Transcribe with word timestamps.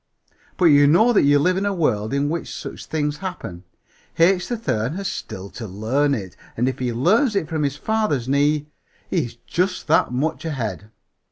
But 0.57 0.65
you 0.73 0.87
know 0.87 1.13
that 1.13 1.21
you 1.25 1.37
live 1.37 1.57
in 1.57 1.65
a 1.67 1.75
world 1.75 2.11
in 2.11 2.27
which 2.27 2.51
such 2.51 2.87
things 2.87 3.17
happen. 3.17 3.65
H. 4.17 4.47
3rd 4.49 4.95
has 4.95 5.07
still 5.07 5.51
to 5.51 5.67
learn 5.67 6.15
it, 6.15 6.35
and 6.57 6.67
if 6.67 6.79
he 6.79 6.91
learns 6.91 7.35
it 7.35 7.53
at 7.53 7.61
his 7.63 7.75
father's 7.77 8.27
knee 8.27 8.65
he 9.11 9.25
is 9.25 9.35
just 9.45 9.85
that 9.89 10.11
much 10.11 10.43
ahead. 10.43 10.89